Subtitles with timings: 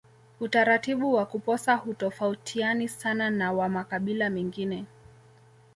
[0.39, 4.85] Utaratibu wa kuposa hutofautiani sana na wa makabila mengine